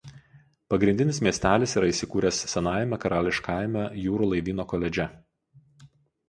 Pagrindinis 0.73 1.19
miestelis 1.27 1.75
yra 1.81 1.89
įsikūręs 1.91 2.39
Senajame 2.53 2.99
karališkajame 3.05 3.85
jūrų 4.07 4.31
laivyno 4.33 4.67
koledže. 4.73 5.07